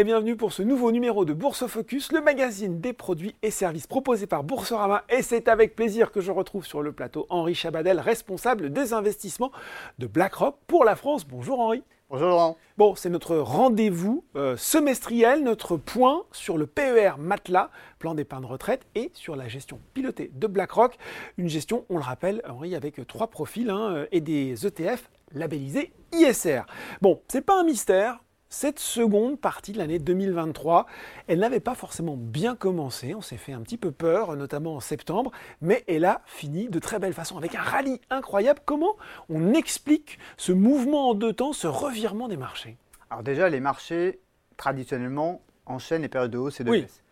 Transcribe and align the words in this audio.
et 0.00 0.04
bienvenue 0.04 0.34
pour 0.34 0.54
ce 0.54 0.62
nouveau 0.62 0.92
numéro 0.92 1.26
de 1.26 1.34
Bourse 1.34 1.66
Focus, 1.66 2.10
le 2.12 2.22
magazine 2.22 2.80
des 2.80 2.94
produits 2.94 3.36
et 3.42 3.50
services 3.50 3.86
proposés 3.86 4.26
par 4.26 4.44
Boursorama. 4.44 5.04
Et 5.10 5.20
c'est 5.20 5.46
avec 5.46 5.76
plaisir 5.76 6.10
que 6.10 6.22
je 6.22 6.32
retrouve 6.32 6.64
sur 6.64 6.80
le 6.80 6.92
plateau 6.92 7.26
Henri 7.28 7.54
Chabadel, 7.54 8.00
responsable 8.00 8.72
des 8.72 8.94
investissements 8.94 9.52
de 9.98 10.06
BlackRock 10.06 10.56
pour 10.66 10.86
la 10.86 10.96
France. 10.96 11.26
Bonjour 11.26 11.60
Henri. 11.60 11.82
Bonjour 12.08 12.28
Laurent. 12.28 12.56
Bon, 12.78 12.94
c'est 12.94 13.10
notre 13.10 13.36
rendez-vous 13.36 14.24
euh, 14.36 14.56
semestriel, 14.56 15.42
notre 15.42 15.76
point 15.76 16.24
sur 16.32 16.56
le 16.56 16.66
PER 16.66 17.18
Matelas, 17.18 17.68
plan 17.98 18.14
d'épargne 18.14 18.46
retraite, 18.46 18.86
et 18.94 19.10
sur 19.12 19.36
la 19.36 19.48
gestion 19.48 19.80
pilotée 19.92 20.30
de 20.32 20.46
BlackRock. 20.46 20.96
Une 21.36 21.50
gestion, 21.50 21.84
on 21.90 21.98
le 21.98 22.04
rappelle, 22.04 22.40
Henri, 22.48 22.74
avec 22.74 23.06
trois 23.06 23.26
profils 23.26 23.68
hein, 23.68 24.06
et 24.12 24.22
des 24.22 24.66
ETF 24.66 25.10
labellisés 25.34 25.92
ISR. 26.14 26.62
Bon, 27.02 27.20
c'est 27.28 27.44
pas 27.44 27.60
un 27.60 27.64
mystère, 27.64 28.20
cette 28.50 28.80
seconde 28.80 29.40
partie 29.40 29.72
de 29.72 29.78
l'année 29.78 30.00
2023, 30.00 30.86
elle 31.28 31.38
n'avait 31.38 31.60
pas 31.60 31.76
forcément 31.76 32.16
bien 32.16 32.56
commencé, 32.56 33.14
on 33.14 33.20
s'est 33.20 33.36
fait 33.36 33.52
un 33.52 33.60
petit 33.60 33.78
peu 33.78 33.92
peur, 33.92 34.36
notamment 34.36 34.74
en 34.74 34.80
septembre, 34.80 35.30
mais 35.62 35.84
elle 35.86 36.04
a 36.04 36.20
fini 36.26 36.68
de 36.68 36.78
très 36.80 36.98
belle 36.98 37.14
façon, 37.14 37.38
avec 37.38 37.54
un 37.54 37.62
rallye 37.62 38.00
incroyable. 38.10 38.60
Comment 38.64 38.96
on 39.28 39.54
explique 39.54 40.18
ce 40.36 40.50
mouvement 40.50 41.10
en 41.10 41.14
deux 41.14 41.32
temps, 41.32 41.52
ce 41.52 41.68
revirement 41.68 42.26
des 42.26 42.36
marchés? 42.36 42.76
Alors 43.08 43.22
déjà, 43.22 43.48
les 43.48 43.60
marchés, 43.60 44.18
traditionnellement, 44.56 45.42
enchaînent 45.64 46.02
les 46.02 46.08
périodes 46.08 46.32
de 46.32 46.38
hausse 46.38 46.60
et 46.60 46.64
de 46.64 46.70
baisse. 46.72 47.02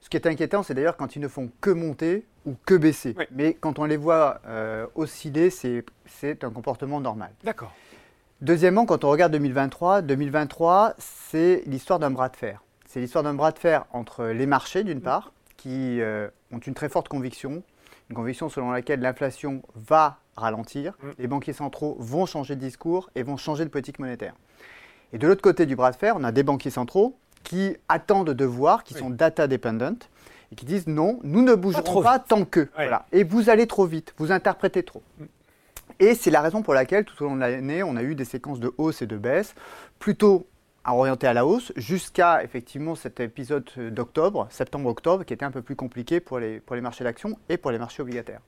Ce 0.00 0.08
qui 0.08 0.16
est 0.16 0.26
inquiétant, 0.26 0.62
c'est 0.62 0.74
d'ailleurs 0.74 0.96
quand 0.96 1.16
ils 1.16 1.20
ne 1.20 1.28
font 1.28 1.50
que 1.60 1.70
monter 1.70 2.26
ou 2.44 2.54
que 2.66 2.74
baisser. 2.74 3.16
Mais 3.30 3.54
quand 3.54 3.78
on 3.78 3.84
les 3.84 3.96
voit 3.96 4.40
euh, 4.46 4.86
osciller, 4.94 5.50
c'est 5.50 6.44
un 6.44 6.50
comportement 6.50 7.00
normal. 7.00 7.30
D'accord. 7.44 7.72
Deuxièmement, 8.40 8.86
quand 8.86 9.02
on 9.02 9.10
regarde 9.10 9.32
2023, 9.32 10.00
2023, 10.02 10.94
c'est 10.98 11.64
l'histoire 11.66 11.98
d'un 11.98 12.12
bras 12.12 12.28
de 12.28 12.36
fer. 12.36 12.62
C'est 12.86 13.00
l'histoire 13.00 13.24
d'un 13.24 13.34
bras 13.34 13.50
de 13.50 13.58
fer 13.58 13.84
entre 13.92 14.26
les 14.26 14.46
marchés, 14.46 14.84
d'une 14.84 15.00
part, 15.00 15.32
qui 15.56 16.00
euh, 16.00 16.28
ont 16.52 16.58
une 16.58 16.74
très 16.74 16.88
forte 16.88 17.08
conviction, 17.08 17.64
une 18.10 18.14
conviction 18.14 18.48
selon 18.48 18.70
laquelle 18.70 19.00
l'inflation 19.00 19.62
va 19.74 20.20
ralentir, 20.36 20.92
mm. 21.02 21.08
les 21.18 21.26
banquiers 21.26 21.52
centraux 21.52 21.96
vont 21.98 22.26
changer 22.26 22.54
de 22.54 22.60
discours 22.60 23.10
et 23.16 23.24
vont 23.24 23.36
changer 23.36 23.64
de 23.64 23.70
politique 23.70 23.98
monétaire. 23.98 24.34
Et 25.12 25.18
de 25.18 25.26
l'autre 25.26 25.42
côté 25.42 25.66
du 25.66 25.74
bras 25.74 25.90
de 25.90 25.96
fer, 25.96 26.14
on 26.16 26.22
a 26.22 26.30
des 26.30 26.44
banquiers 26.44 26.70
centraux 26.70 27.18
qui 27.42 27.76
attendent 27.88 28.30
de 28.30 28.44
voir, 28.44 28.84
qui 28.84 28.94
sont 28.94 29.10
data 29.10 29.48
dependent, 29.48 29.98
et 30.52 30.54
qui 30.54 30.64
disent 30.64 30.86
non, 30.86 31.18
nous 31.24 31.42
ne 31.42 31.56
bougerons 31.56 32.02
pas, 32.02 32.20
tant 32.20 32.44
que. 32.44 32.68
Et 33.10 33.24
vous 33.24 33.50
allez 33.50 33.66
trop 33.66 33.86
vite, 33.86 34.14
vous 34.16 34.30
interprétez 34.30 34.84
trop. 34.84 35.02
Mm. 35.18 35.24
Et 36.00 36.14
c'est 36.14 36.30
la 36.30 36.40
raison 36.40 36.62
pour 36.62 36.74
laquelle 36.74 37.04
tout 37.04 37.22
au 37.22 37.26
long 37.26 37.34
de 37.34 37.40
l'année, 37.40 37.82
on 37.82 37.96
a 37.96 38.02
eu 38.02 38.14
des 38.14 38.24
séquences 38.24 38.60
de 38.60 38.72
hausse 38.78 39.02
et 39.02 39.06
de 39.06 39.16
baisse, 39.16 39.54
plutôt 39.98 40.46
orientées 40.86 41.26
à 41.26 41.32
la 41.32 41.44
hausse, 41.44 41.72
jusqu'à 41.76 42.42
effectivement 42.42 42.94
cet 42.94 43.20
épisode 43.20 43.68
d'octobre, 43.90 44.46
septembre-octobre, 44.50 45.24
qui 45.24 45.34
était 45.34 45.44
un 45.44 45.50
peu 45.50 45.62
plus 45.62 45.76
compliqué 45.76 46.20
pour 46.20 46.38
les, 46.38 46.60
pour 46.60 46.76
les 46.76 46.82
marchés 46.82 47.04
d'actions 47.04 47.38
et 47.48 47.56
pour 47.56 47.72
les 47.72 47.78
marchés 47.78 48.02
obligataires. 48.02 48.40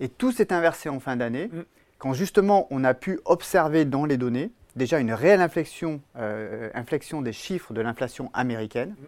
Et 0.00 0.08
tout 0.08 0.32
s'est 0.32 0.52
inversé 0.52 0.88
en 0.88 0.98
fin 0.98 1.16
d'année, 1.16 1.48
mm. 1.48 1.64
quand 1.98 2.14
justement 2.14 2.66
on 2.70 2.84
a 2.84 2.94
pu 2.94 3.20
observer 3.24 3.84
dans 3.84 4.04
les 4.04 4.16
données 4.16 4.50
déjà 4.76 4.98
une 4.98 5.12
réelle 5.12 5.40
inflexion, 5.40 6.00
euh, 6.16 6.70
inflexion 6.74 7.20
des 7.20 7.32
chiffres 7.32 7.74
de 7.74 7.80
l'inflation 7.80 8.30
américaine. 8.32 8.90
Mm. 8.90 9.04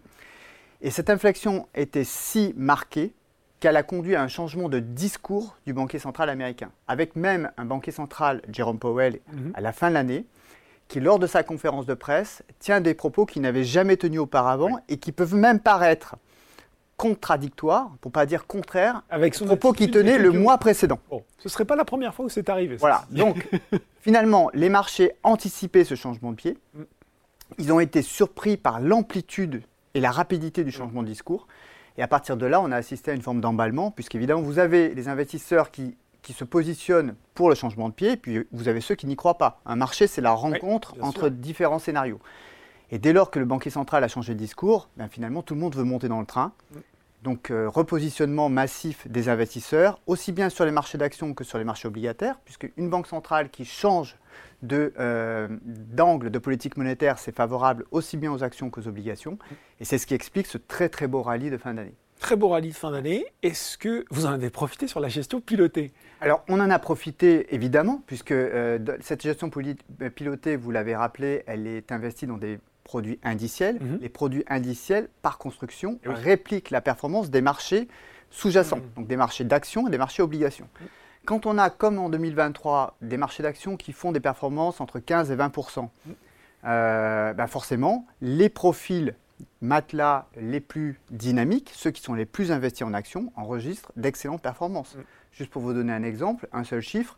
Et 0.83 0.91
cette 0.91 1.11
inflexion 1.11 1.69
était 1.75 2.05
si 2.05 2.55
marquée 2.57 3.13
qu'elle 3.61 3.77
a 3.77 3.83
conduit 3.83 4.17
à 4.17 4.23
un 4.23 4.29
changement 4.29 4.69
de 4.69 4.81
discours 4.81 5.57
du 5.67 5.75
banquier 5.75 5.99
central 5.99 6.31
américain, 6.31 6.71
avec 6.89 7.15
même 7.15 7.53
un 7.59 7.67
banquier 7.67 7.93
central, 7.93 8.41
Jerome 8.51 8.79
Powell, 8.79 9.21
mhm. 9.33 9.53
à 9.55 9.61
la 9.61 9.73
fin 9.73 9.91
de 9.91 9.95
l'année, 9.95 10.25
qui, 10.89 10.99
lors 10.99 11.19
de 11.19 11.27
sa 11.27 11.43
conférence 11.43 11.87
de 11.87 11.95
presse, 11.95 12.43
tient 12.59 12.81
des 12.81 12.95
propos 12.95 13.27
qu'il 13.27 13.43
n'avait 13.43 13.63
jamais 13.63 13.97
tenus 13.97 14.21
auparavant 14.21 14.81
et 14.89 14.97
qui 14.97 15.13
peuvent 15.13 15.37
même 15.37 15.61
paraître 15.61 16.17
contradictoires, 16.97 17.93
pour 18.01 18.13
pas 18.13 18.27
dire 18.27 18.47
contraires, 18.47 19.03
avec 19.09 19.35
son 19.35 19.47
propos 19.47 19.73
qu'il 19.73 19.91
tenait 19.91 20.19
le 20.19 20.33
mois 20.33 20.59
précédent. 20.59 20.99
ce 21.11 21.17
ne 21.45 21.49
serait 21.49 21.65
pas 21.65 21.77
la 21.77 21.87
première 21.87 22.15
fois 22.15 22.27
où 22.27 22.29
c'est 22.29 22.49
arrivé. 22.51 22.77
Voilà, 22.77 23.05
donc 23.11 23.49
finalement, 24.01 24.51
les 24.53 24.69
marchés 24.69 25.13
anticipaient 25.23 25.85
ce 25.85 25.95
changement 25.95 26.33
de 26.33 26.37
pied. 26.37 26.59
Mm. 26.75 26.83
Ils 27.59 27.73
ont 27.73 27.81
été 27.81 28.03
surpris 28.03 28.57
par 28.57 28.81
l'amplitude 28.81 29.63
et 29.95 30.01
la 30.01 30.11
rapidité 30.11 30.63
du 30.63 30.71
changement 30.71 31.03
de 31.03 31.09
discours. 31.09 31.47
Et 31.99 32.03
à 32.03 32.09
partir 32.09 32.37
de 32.37 32.47
là, 32.47 32.61
on 32.61 32.71
a 32.73 32.77
assisté 32.77 33.11
à 33.11 33.15
une 33.15 33.23
forme 33.23 33.41
d'emballement, 33.41 33.91
puisqu'évidemment, 33.91 34.43
vous 34.43 34.59
avez 34.59 34.95
les 34.95 35.09
investisseurs 35.09 35.71
qui, 35.71 35.97
qui, 36.23 36.33
se 36.33 36.45
positionnent 36.45 37.15
pour 37.35 37.49
le 37.49 37.55
changement 37.55 37.89
de 37.89 37.95
pied, 37.95 38.17
puis 38.17 38.47
vous 38.53 38.69
avez 38.69 38.81
ceux 38.81 38.95
qui 38.95 39.07
n'y 39.07 39.17
croient 39.17 39.39
pas. 39.39 39.61
Un 39.67 39.77
marché, 39.77 40.07
c'est 40.07 40.21
la 40.21 40.33
rencontre 40.33 40.95
entre 41.01 41.29
différents 41.29 41.79
scénarios. 41.79 42.21
Et 42.93 42.99
dès 42.99 43.13
lors 43.13 43.31
que 43.31 43.39
le 43.39 43.45
banquier 43.45 43.71
central 43.71 44.03
a 44.03 44.09
changé 44.09 44.35
de 44.35 44.39
discours, 44.39 44.89
ben 44.97 45.09
finalement, 45.09 45.43
tout 45.43 45.55
le 45.55 45.61
monde 45.61 45.77
veut 45.77 45.85
monter 45.85 46.09
dans 46.09 46.21
le 46.21 46.27
train. 46.27 46.53
Donc, 47.23 47.51
euh, 47.51 47.69
repositionnement 47.69 48.49
massif 48.49 49.07
des 49.07 49.29
investisseurs, 49.29 50.01
aussi 50.07 50.33
bien 50.33 50.49
sur 50.49 50.65
les 50.65 50.71
marchés 50.71 50.97
d'actions 50.97 51.35
que 51.35 51.45
sur 51.45 51.59
les 51.59 51.65
marchés 51.65 51.87
obligataires, 51.87 52.39
puisque 52.45 52.71
une 52.79 52.89
banque 52.89 53.07
centrale 53.07 53.51
qui 53.51 53.67
change 53.67 54.17
euh, 54.73 55.49
d'angle 55.65 56.31
de, 56.31 56.39
politique 56.39 56.77
monétaire, 56.77 57.19
c'est 57.19 57.35
favorable 57.35 57.85
aussi 57.91 58.17
bien 58.17 58.33
aux 58.33 58.43
actions 58.43 58.71
qu'aux 58.71 58.89
obligations. 58.89 59.39
Et 59.81 59.85
c'est 59.85 59.99
ce 59.99 60.07
qui 60.07 60.15
explique 60.15 60.47
ce 60.47 60.59
très 60.59 60.89
très 60.89 61.07
beau 61.07 61.23
rallye 61.23 61.51
de 61.51 61.59
fin 61.59 61.75
d'année. 61.75 61.95
Très 62.21 62.37
beau 62.37 62.49
rallye 62.49 62.71
de 62.71 62.75
fin 62.75 62.91
d'année. 62.91 63.25
Est-ce 63.43 63.79
que 63.79 64.05
vous 64.11 64.27
en 64.27 64.31
avez 64.31 64.51
profité 64.51 64.87
sur 64.87 65.01
la 65.01 65.09
gestion 65.09 65.41
pilotée? 65.41 65.93
Alors, 66.21 66.45
on 66.49 66.61
en 66.61 66.71
a 66.71 66.79
profité 66.79 67.55
évidemment, 67.55 68.03
puisque 68.07 68.33
euh, 68.33 68.79
cette 69.01 69.23
gestion 69.23 69.51
pilotée, 69.51 70.57
vous 70.57 70.71
l'avez 70.71 70.95
rappelé, 70.97 71.43
elle 71.47 71.67
est 71.67 71.93
investie 71.93 72.27
dans 72.27 72.37
des 72.37 72.59
produits 72.91 73.21
indiciels. 73.23 73.79
Mhm. 73.81 73.99
Les 74.01 74.09
produits 74.09 74.45
indiciels, 74.49 75.09
par 75.23 75.39
construction, 75.39 76.01
répliquent 76.05 76.71
la 76.71 76.81
performance 76.81 77.31
des 77.31 77.41
marchés 77.41 77.87
sous-jacents, 78.31 78.79
mhm. 78.79 78.91
donc 78.97 79.07
des 79.07 79.17
marchés 79.17 79.45
d'actions 79.45 79.87
et 79.87 79.91
des 79.93 79.99
marchés 79.99 80.25
obligations. 80.25 80.67
Mhm. 80.81 80.87
Quand 81.25 81.47
on 81.47 81.57
a, 81.57 81.71
comme 81.71 82.01
en 82.01 82.09
2023, 82.09 82.97
des 83.01 83.17
marchés 83.17 83.45
d'actions 83.45 83.77
qui 83.77 83.93
font 83.93 84.11
des 84.11 84.19
performances 84.19 84.81
entre 84.81 84.99
15 84.99 85.31
et 85.31 85.37
20% 85.37 85.89
euh, 86.65 87.33
ben 87.33 87.47
forcément, 87.47 88.07
les 88.21 88.49
profils 88.49 89.15
matelas 89.63 90.27
les 90.37 90.61
plus 90.61 91.01
dynamiques, 91.11 91.71
ceux 91.73 91.93
qui 91.93 92.03
sont 92.03 92.15
les 92.15 92.27
plus 92.27 92.51
investis 92.51 92.85
en 92.85 92.93
actions, 92.93 93.33
enregistrent 93.37 93.93
d'excellentes 93.97 94.43
performances. 94.43 94.97
Juste 95.33 95.51
pour 95.51 95.63
vous 95.63 95.73
donner 95.73 95.93
un 95.93 96.03
exemple, 96.03 96.49
un 96.53 96.65
seul 96.65 96.81
chiffre, 96.81 97.17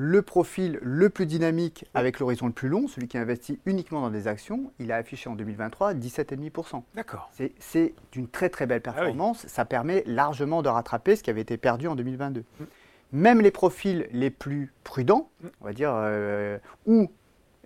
le 0.00 0.22
profil 0.22 0.78
le 0.80 1.10
plus 1.10 1.26
dynamique 1.26 1.84
avec 1.92 2.20
l'horizon 2.20 2.46
le 2.46 2.52
plus 2.52 2.68
long, 2.68 2.86
celui 2.86 3.08
qui 3.08 3.18
investit 3.18 3.58
uniquement 3.66 4.00
dans 4.00 4.10
des 4.10 4.28
actions, 4.28 4.70
il 4.78 4.92
a 4.92 4.96
affiché 4.96 5.28
en 5.28 5.34
2023 5.34 5.94
17,5%. 5.94 6.84
D'accord. 6.94 7.32
C'est 7.58 7.94
une 8.14 8.28
très 8.28 8.48
très 8.48 8.66
belle 8.66 8.80
ah 8.84 8.92
performance. 8.92 9.44
Ça 9.48 9.64
permet 9.64 10.04
largement 10.06 10.62
de 10.62 10.68
rattraper 10.68 11.16
ce 11.16 11.24
qui 11.24 11.30
avait 11.30 11.40
été 11.40 11.56
perdu 11.56 11.88
en 11.88 11.96
2022 11.96 12.44
même 13.10 13.40
les 13.40 13.50
profils 13.50 14.06
les 14.12 14.28
plus 14.28 14.70
prudents, 14.84 15.30
on 15.62 15.64
va 15.64 15.72
dire, 15.72 15.92
euh, 15.94 16.58
ou, 16.84 17.10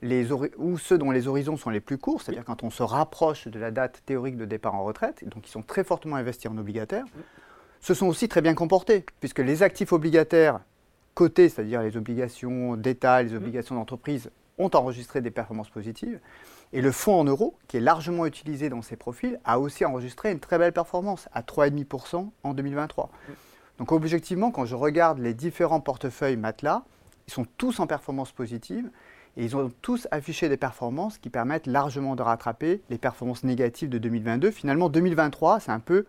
les 0.01 0.31
ou 0.31 0.79
ceux 0.79 0.99
dont 0.99 1.11
les 1.11 1.27
horizons 1.27 1.57
sont 1.57 1.71
les 1.71 1.81
plus 1.81 1.99
courts, 1.99 2.23
c'est-à-dire 2.23 2.45
quand 2.45 2.63
on 2.63 2.71
se 2.71 2.85
rapproche 2.85 3.49
de 3.49 3.59
la 3.59 3.73
date 3.73 4.03
théorique 4.07 4.37
de 4.37 4.45
départ 4.45 4.77
en 4.77 4.85
retraite, 4.85 5.21
et 5.23 5.27
donc 5.27 5.49
ils 5.49 5.51
sont 5.51 5.63
très 5.63 5.83
fortement 5.83 6.15
investis 6.15 6.49
en 6.49 6.57
obligataires, 6.59 7.07
se 7.81 7.93
sont 7.93 8.07
aussi 8.07 8.29
très 8.29 8.41
bien 8.41 8.55
comportés, 8.55 9.05
puisque 9.19 9.41
les 9.41 9.65
actifs 9.65 9.93
obligataires 9.93 10.61
cotés, 11.15 11.49
c'est-à-dire 11.49 11.83
les 11.83 11.97
obligations 11.97 12.77
d'État, 12.77 13.23
les 13.23 13.35
obligations 13.35 13.75
d'entreprise, 13.75 14.31
ont 14.59 14.71
enregistré 14.75 15.21
des 15.21 15.31
performances 15.31 15.71
positives. 15.71 16.21
Et 16.73 16.81
le 16.81 16.93
fonds 16.93 17.21
en 17.21 17.25
euros, 17.25 17.57
qui 17.69 17.77
est 17.77 17.81
largement 17.81 18.25
utilisé 18.27 18.69
dans 18.69 18.83
ces 18.83 18.97
profils, 18.97 19.39
a 19.45 19.59
aussi 19.59 19.85
enregistré 19.85 20.33
une 20.33 20.41
très 20.41 20.59
belle 20.59 20.73
performance, 20.73 21.29
à 21.33 21.43
3,5% 21.43 22.31
en 22.43 22.55
2023. 22.55 23.11
Donc 23.79 23.93
objectivement, 23.93 24.51
quand 24.51 24.65
je 24.65 24.77
regarde 24.77 25.19
les 25.19 25.35
différents 25.35 25.81
portefeuilles 25.81 26.37
matelas, 26.37 26.83
ils 27.27 27.33
sont 27.33 27.47
tous 27.59 27.81
en 27.81 27.87
performance 27.87 28.33
positive 28.33 28.91
et 29.37 29.45
ils 29.45 29.57
ont 29.57 29.71
tous 29.81 30.07
affiché 30.11 30.49
des 30.49 30.57
performances 30.57 31.19
qui 31.19 31.31
permettent 31.31 31.67
largement 31.67 32.17
de 32.17 32.23
rattraper 32.23 32.83
les 32.91 32.99
performances 32.99 33.45
négatives 33.45 33.89
de 33.89 33.99
2022. 33.99 34.51
Finalement, 34.51 34.89
2023, 34.89 35.61
c'est 35.61 35.73
un 35.73 35.81
peu 35.81 36.07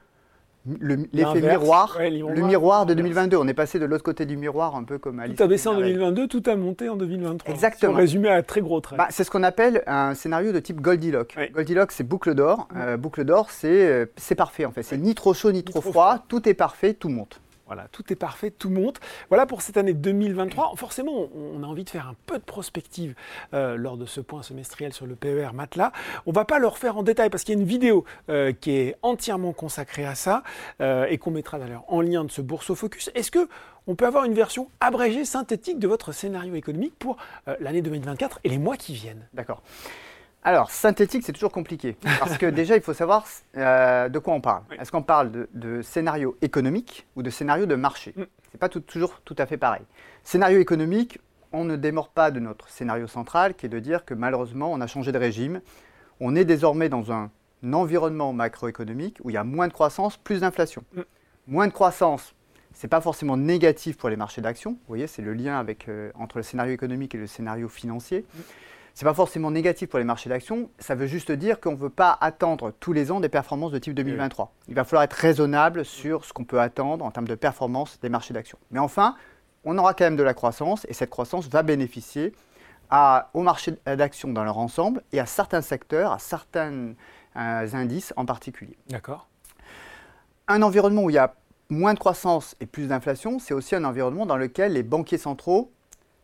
l'effet 0.65 1.41
miroir, 1.41 1.97
le 1.99 2.41
miroir 2.41 2.85
de 2.85 2.93
2022. 2.93 3.37
On 3.37 3.47
est 3.47 3.53
passé 3.53 3.79
de 3.79 3.85
l'autre 3.85 4.03
côté 4.03 4.25
du 4.25 4.37
miroir, 4.37 4.75
un 4.75 4.83
peu 4.83 4.97
comme 4.97 5.19
Alice. 5.19 5.37
Tout 5.37 5.43
a 5.43 5.47
baissé 5.47 5.67
en 5.69 5.75
2022, 5.75 6.27
tout 6.27 6.43
a 6.45 6.55
monté 6.55 6.89
en 6.89 6.95
2023. 6.95 7.53
Exactement. 7.53 7.93
Résumé 7.93 8.29
à 8.29 8.41
très 8.43 8.61
gros 8.61 8.79
traits. 8.79 8.97
Bah, 8.97 9.07
c'est 9.09 9.23
ce 9.23 9.31
qu'on 9.31 9.43
appelle 9.43 9.83
un 9.87 10.13
scénario 10.13 10.51
de 10.51 10.59
type 10.59 10.81
Goldilocks. 10.81 11.35
Goldilocks, 11.53 11.91
c'est 11.91 12.07
boucle 12.07 12.33
d'or. 12.33 12.67
Euh, 12.75 12.97
boucle 12.97 13.23
d'or, 13.23 13.49
euh, 13.65 14.05
c'est 14.15 14.35
parfait 14.35 14.65
en 14.65 14.71
fait. 14.71 14.83
C'est 14.83 14.97
ni 14.97 15.15
trop 15.15 15.33
chaud 15.33 15.51
ni, 15.51 15.63
trop, 15.63 15.81
froid. 15.81 16.19
Tout 16.27 16.47
est 16.47 16.53
parfait, 16.53 16.93
tout 16.93 17.09
monte. 17.09 17.41
Voilà, 17.73 17.87
tout 17.91 18.13
est 18.13 18.15
parfait, 18.15 18.51
tout 18.51 18.69
monte. 18.69 18.99
Voilà 19.29 19.47
pour 19.47 19.63
cette 19.63 19.77
année 19.77 19.95
2023. 19.95 20.73
Forcément, 20.75 21.27
on 21.35 21.63
a 21.63 21.65
envie 21.65 21.83
de 21.83 21.89
faire 21.89 22.07
un 22.07 22.13
peu 22.27 22.37
de 22.37 22.43
prospective 22.43 23.15
euh, 23.55 23.77
lors 23.77 23.97
de 23.97 24.05
ce 24.05 24.21
point 24.21 24.43
semestriel 24.43 24.93
sur 24.93 25.07
le 25.07 25.15
PER 25.15 25.49
Matelas. 25.55 25.91
On 26.27 26.29
ne 26.29 26.35
va 26.35 26.45
pas 26.45 26.59
le 26.59 26.67
refaire 26.67 26.97
en 26.97 27.01
détail 27.01 27.31
parce 27.31 27.43
qu'il 27.43 27.55
y 27.55 27.57
a 27.57 27.61
une 27.61 27.67
vidéo 27.67 28.05
euh, 28.29 28.51
qui 28.51 28.73
est 28.73 28.95
entièrement 29.01 29.53
consacrée 29.53 30.05
à 30.05 30.13
ça 30.13 30.43
euh, 30.81 31.07
et 31.09 31.17
qu'on 31.17 31.31
mettra 31.31 31.57
d'ailleurs 31.57 31.83
en 31.87 32.01
lien 32.01 32.23
de 32.23 32.29
ce 32.29 32.41
Bourse 32.41 32.75
Focus. 32.75 33.09
Est-ce 33.15 33.31
que 33.31 33.49
on 33.87 33.95
peut 33.95 34.05
avoir 34.05 34.25
une 34.25 34.35
version 34.35 34.69
abrégée, 34.79 35.25
synthétique 35.25 35.79
de 35.79 35.87
votre 35.87 36.11
scénario 36.11 36.53
économique 36.53 36.93
pour 36.99 37.17
l'année 37.59 37.81
2024 37.81 38.39
et 38.43 38.49
les 38.49 38.59
mois 38.59 38.77
qui 38.77 38.93
viennent? 38.93 39.27
D'accord. 39.33 39.61
Alors, 40.43 40.71
synthétique, 40.71 41.23
c'est 41.25 41.31
toujours 41.33 41.51
compliqué. 41.51 41.95
Parce 42.19 42.37
que 42.37 42.45
déjà, 42.61 42.75
il 42.75 42.81
faut 42.81 42.93
savoir 42.93 43.25
euh, 43.57 44.09
de 44.09 44.19
quoi 44.19 44.33
on 44.33 44.41
parle. 44.41 44.63
Oui. 44.69 44.77
Est-ce 44.79 44.91
qu'on 44.91 45.01
parle 45.03 45.31
de, 45.31 45.49
de 45.53 45.81
scénario 45.81 46.37
économique 46.41 47.07
ou 47.15 47.23
de 47.23 47.29
scénario 47.29 47.65
de 47.65 47.75
marché 47.75 48.13
Mm. 48.17 48.23
C'est 48.51 48.59
pas 48.59 48.69
tout- 48.69 48.81
toujours 48.81 49.19
tout 49.21 49.35
à 49.39 49.45
fait 49.47 49.57
pareil. 49.57 49.81
Scénario 50.23 50.59
économique, 50.59 51.19
on 51.53 51.63
ne 51.65 51.75
démord 51.75 52.09
pas 52.09 52.29
de 52.29 52.39
notre 52.39 52.69
scénario 52.69 53.07
central, 53.07 53.55
qui 53.55 53.65
est 53.65 53.69
de 53.69 53.79
dire 53.79 54.05
que 54.05 54.13
malheureusement, 54.13 54.71
on 54.71 54.79
a 54.81 54.85
changé 54.87 55.11
de 55.11 55.17
régime. 55.17 55.61
On 56.19 56.35
est 56.35 56.45
désormais 56.45 56.87
dans 56.89 57.11
un 57.11 57.31
environnement 57.71 58.31
macroéconomique 58.33 59.17
où 59.23 59.29
il 59.29 59.33
y 59.33 59.37
a 59.37 59.43
moins 59.43 59.67
de 59.67 59.73
croissance, 59.73 60.17
plus 60.17 60.41
d'inflation. 60.41 60.83
Mm. 60.93 61.01
Moins 61.47 61.67
de 61.67 61.73
croissance, 61.73 62.35
c'est 62.73 62.87
pas 62.87 63.01
forcément 63.01 63.37
négatif 63.37 63.97
pour 63.97 64.09
les 64.09 64.15
marchés 64.17 64.41
d'actions. 64.41 64.71
Vous 64.73 64.87
voyez, 64.87 65.07
c'est 65.07 65.21
le 65.21 65.33
lien 65.33 65.57
avec, 65.59 65.87
euh, 65.89 66.11
entre 66.15 66.37
le 66.37 66.43
scénario 66.43 66.73
économique 66.73 67.15
et 67.15 67.17
le 67.17 67.27
scénario 67.27 67.69
financier. 67.69 68.25
C'est 68.93 69.05
pas 69.05 69.13
forcément 69.13 69.49
négatif 69.49 69.89
pour 69.89 69.97
les 69.97 70.05
marchés 70.05 70.29
d'actions. 70.29 70.69
Ça 70.77 70.93
veut 70.93 71.07
juste 71.07 71.31
dire 71.31 71.59
qu'on 71.59 71.71
ne 71.71 71.77
veut 71.77 71.89
pas 71.89 72.15
attendre 72.21 72.71
tous 72.79 72.93
les 72.93 73.11
ans 73.11 73.19
des 73.19 73.29
performances 73.29 73.71
de 73.71 73.79
type 73.79 73.95
2023. 73.95 74.53
Il 74.67 74.75
va 74.75 74.83
falloir 74.83 75.03
être 75.03 75.13
raisonnable 75.13 75.83
sur 75.83 76.25
ce 76.25 76.33
qu'on 76.33 76.45
peut 76.45 76.59
attendre 76.59 77.03
en 77.03 77.09
termes 77.09 77.27
de 77.27 77.33
performance 77.33 77.99
des 78.01 78.09
marchés 78.09 78.35
d'actions. 78.35 78.59
Mais 78.69 78.77
enfin, 78.77 79.15
on 79.65 79.77
aura 79.79 79.95
quand 79.95 80.03
même 80.03 80.15
de 80.15 80.23
la 80.23 80.35
croissance 80.35 80.85
et 80.87 80.93
cette 80.93 81.09
croissance 81.09 81.47
va 81.47 81.63
bénéficier 81.63 82.33
à, 82.91 83.31
aux 83.33 83.41
marchés 83.41 83.73
d'actions 83.87 84.31
dans 84.31 84.43
leur 84.43 84.59
ensemble 84.59 85.01
et 85.11 85.19
à 85.19 85.25
certains 85.25 85.61
secteurs, 85.61 86.11
à 86.11 86.19
certains 86.19 86.93
euh, 87.35 87.67
indices 87.73 88.13
en 88.15 88.25
particulier. 88.25 88.77
D'accord. 88.89 89.27
Un 90.47 90.61
environnement 90.61 91.03
où 91.03 91.09
il 91.09 91.13
y 91.13 91.19
a 91.19 91.33
moins 91.69 91.95
de 91.95 91.99
croissance 91.99 92.55
et 92.59 92.67
plus 92.67 92.87
d'inflation, 92.87 93.39
c'est 93.39 93.55
aussi 93.55 93.75
un 93.75 93.85
environnement 93.85 94.27
dans 94.27 94.37
lequel 94.37 94.73
les 94.73 94.83
banquiers 94.83 95.17
centraux 95.17 95.71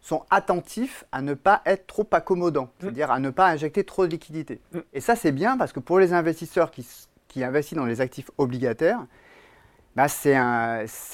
sont 0.10 0.26
attentifs 0.32 1.06
à 1.12 1.22
ne 1.22 1.36
pas 1.36 1.62
être 1.66 1.86
trop 1.86 2.08
accommodants, 2.12 2.70
c'est-à-dire 2.80 3.12
à 3.12 3.20
ne 3.20 3.30
pas 3.30 3.48
injecter 3.48 3.84
trop 3.84 4.08
de 4.08 4.12
liquidités. 4.12 4.60
Mm. 4.74 4.80
Et 4.94 5.02
ça, 5.02 5.16
c'est 5.16 5.32
bien 5.32 5.56
parce 5.56 5.72
que 5.72 5.80
pour 5.80 6.00
les 6.00 6.14
investisseurs 6.14 6.72
qui, 6.72 6.86
qui 7.28 7.44
investissent 7.44 7.78
dans 7.78 7.86
les 7.86 8.02
actifs 8.02 8.32
obligataires, 8.38 9.06
bah, 9.96 10.08
c'est 10.08 10.34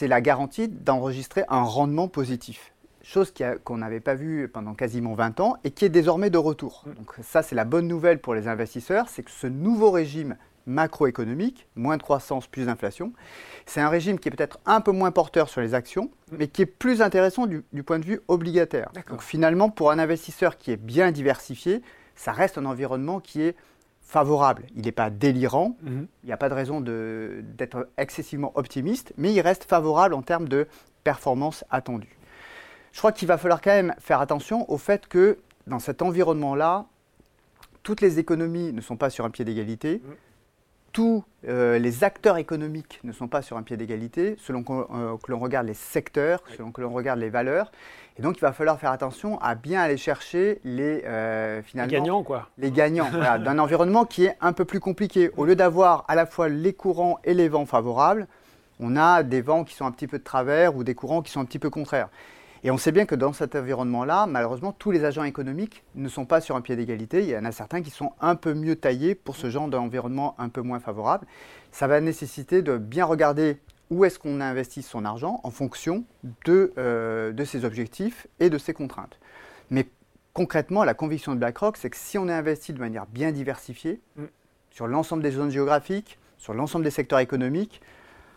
la 0.08 0.22
garantie 0.22 0.70
d'enregistrer 0.70 1.44
un 1.50 1.62
rendement 1.62 2.08
positif. 2.08 2.72
Chose 3.04 3.34
qu'on 3.64 3.78
n'avait 3.78 4.00
pas 4.00 4.16
vue 4.16 4.48
pendant 4.48 4.74
quasiment 4.74 5.14
20 5.14 5.40
ans 5.40 5.58
et 5.64 5.72
qui 5.72 5.86
est 5.86 5.90
désormais 5.90 6.30
de 6.30 6.38
retour. 6.38 6.84
Mm. 6.86 6.94
Donc 6.94 7.14
ça, 7.22 7.44
c'est 7.44 7.56
la 7.56 7.66
bonne 7.66 7.88
nouvelle 7.88 8.20
pour 8.20 8.34
les 8.34 8.48
investisseurs, 8.48 9.10
c'est 9.10 9.24
que 9.24 9.32
ce 9.32 9.48
nouveau 9.48 9.92
régime 9.92 10.38
macroéconomique, 10.66 11.68
moins 11.76 11.98
de 11.98 12.04
croissance, 12.04 12.48
plus 12.48 12.66
d'inflation, 12.66 13.14
c'est 13.66 13.82
un 13.82 13.90
régime 13.90 14.20
qui 14.20 14.28
est 14.28 14.32
peut-être 14.32 14.60
un 14.66 14.82
peu 14.82 14.92
moins 14.92 15.12
porteur 15.12 15.50
sur 15.50 15.62
les 15.62 15.74
actions, 15.74 16.10
mais 16.32 16.48
qui 16.48 16.62
est 16.62 16.66
plus 16.66 17.02
intéressant 17.02 17.46
du, 17.48 17.64
du 17.74 17.84
point 17.84 18.00
de 18.00 18.06
vue 18.06 18.22
obligataire. 18.28 18.92
Donc 19.10 19.22
finalement, 19.22 19.70
pour 19.70 19.92
un 19.92 20.00
investisseur 20.00 20.58
qui 20.58 20.72
est 20.72 20.78
bien 20.78 21.12
diversifié, 21.12 21.82
ça 22.16 22.32
reste 22.32 22.58
un 22.58 22.66
environnement 22.66 23.20
qui 23.20 23.42
est 23.42 23.56
favorable. 24.02 24.64
Il 24.76 24.84
n'est 24.86 24.92
pas 24.92 25.10
délirant, 25.10 25.76
Mhm. 25.82 26.08
il 26.24 26.28
n'y 26.28 26.32
a 26.32 26.38
pas 26.38 26.50
de 26.50 26.54
raison 26.54 26.80
de- 26.80 27.42
d'être 27.58 27.90
excessivement 27.98 28.52
optimiste, 28.56 29.14
mais 29.18 29.34
il 29.34 29.42
reste 29.42 29.64
favorable 29.66 30.14
en 30.14 30.22
termes 30.22 30.48
de 30.48 30.68
performance 31.04 31.64
attendue. 31.72 32.16
Je 32.92 33.00
crois 33.00 33.12
qu'il 33.12 33.28
va 33.28 33.38
falloir 33.38 33.62
quand 33.62 33.72
même 33.72 33.94
faire 34.00 34.22
attention 34.22 34.70
au 34.72 34.78
fait 34.78 35.08
que 35.08 35.38
dans 35.68 35.80
cet 35.80 36.02
environnement-là, 36.02 36.86
toutes 37.84 38.02
les 38.02 38.20
économies 38.20 38.72
ne 38.74 38.82
sont 38.82 38.96
pas 38.96 39.10
sur 39.10 39.26
un 39.26 39.30
pied 39.30 39.44
d'égalité, 39.46 40.02
Mhm. 40.04 40.16
Tous 40.96 41.26
euh, 41.50 41.78
les 41.78 42.06
acteurs 42.06 42.38
économiques 42.38 43.02
ne 43.04 43.12
sont 43.12 43.28
pas 43.28 43.42
sur 43.42 43.58
un 43.58 43.64
pied 43.64 43.76
d'égalité, 43.76 44.38
selon 44.40 44.64
euh, 44.70 45.18
que 45.22 45.30
l'on 45.30 45.40
regarde 45.40 45.68
les 45.68 45.74
secteurs, 45.74 46.42
selon 46.56 46.72
que 46.72 46.80
l'on 46.80 46.94
regarde 46.94 47.20
les 47.20 47.30
valeurs. 47.30 47.74
Et 48.18 48.22
donc, 48.22 48.38
il 48.38 48.40
va 48.40 48.54
falloir 48.54 48.80
faire 48.80 48.92
attention 48.92 49.38
à 49.42 49.56
bien 49.56 49.82
aller 49.82 49.98
chercher 49.98 50.62
les, 50.64 51.04
euh, 51.04 51.62
Les 51.74 51.88
gagnants, 51.88 52.24
quoi. 52.24 52.48
les 52.58 52.72
gagnants 52.72 53.10
voilà, 53.12 53.38
d'un 53.38 53.60
environnement 53.60 54.06
qui 54.06 54.24
est 54.24 54.38
un 54.40 54.54
peu 54.54 54.64
plus 54.64 54.80
compliqué. 54.80 55.32
Au 55.36 55.44
lieu 55.44 55.58
d'avoir 55.58 56.06
à 56.08 56.16
la 56.16 56.26
fois 56.26 56.48
les 56.48 56.72
courants 56.72 57.20
et 57.26 57.34
les 57.34 57.50
vents 57.50 57.66
favorables, 57.66 58.26
on 58.80 58.96
a 58.96 59.22
des 59.24 59.42
vents 59.42 59.66
qui 59.66 59.76
sont 59.76 59.86
un 59.86 59.92
petit 59.92 60.08
peu 60.08 60.18
de 60.18 60.24
travers 60.24 60.78
ou 60.78 60.86
des 60.86 60.96
courants 60.96 61.22
qui 61.22 61.30
sont 61.30 61.42
un 61.42 61.46
petit 61.46 61.60
peu 61.60 61.70
contraires. 61.70 62.08
Et 62.66 62.72
on 62.72 62.80
sait 62.80 62.92
bien 62.92 63.06
que 63.06 63.14
dans 63.14 63.32
cet 63.32 63.56
environnement-là, 63.56 64.26
malheureusement, 64.26 64.72
tous 64.72 64.90
les 64.90 65.04
agents 65.04 65.24
économiques 65.24 65.84
ne 65.94 66.10
sont 66.10 66.26
pas 66.26 66.42
sur 66.42 66.56
un 66.56 66.62
pied 66.62 66.76
d'égalité. 66.76 67.20
Il 67.22 67.30
y 67.30 67.38
en 67.38 67.46
a 67.46 67.52
certains 67.52 67.84
qui 67.84 67.92
sont 67.92 68.14
un 68.20 68.34
peu 68.34 68.56
mieux 68.56 68.76
taillés 68.76 69.14
pour 69.14 69.36
ce 69.36 69.52
genre 69.52 69.68
d'environnement 69.68 70.34
un 70.40 70.50
peu 70.50 70.62
moins 70.62 70.80
favorable. 70.80 71.28
Ça 71.72 71.86
va 71.86 72.02
nécessiter 72.02 72.64
de 72.64 72.80
bien 72.80 73.06
regarder 73.06 73.60
où 73.92 74.04
est-ce 74.04 74.18
qu'on 74.18 74.42
investit 74.42 74.82
son 74.82 75.06
argent 75.06 75.42
en 75.44 75.52
fonction 75.52 76.06
de, 76.46 76.74
euh, 76.80 77.32
de 77.34 77.44
ses 77.44 77.66
objectifs 77.66 78.26
et 78.40 78.50
de 78.50 78.58
ses 78.58 78.74
contraintes. 78.74 79.20
Mais 79.70 79.88
concrètement, 80.34 80.84
la 80.84 80.96
conviction 80.96 81.36
de 81.36 81.38
BlackRock, 81.38 81.78
c'est 81.78 81.92
que 81.92 81.98
si 81.98 82.18
on 82.18 82.28
est 82.28 82.34
investi 82.34 82.74
de 82.74 82.80
manière 82.80 83.06
bien 83.06 83.32
diversifiée, 83.32 84.02
Mm. 84.16 84.24
sur 84.72 84.88
l'ensemble 84.88 85.22
des 85.22 85.30
zones 85.30 85.52
géographiques, 85.52 86.18
sur 86.40 86.56
l'ensemble 86.56 86.84
des 86.84 86.90
secteurs 86.90 87.20
économiques, 87.20 87.80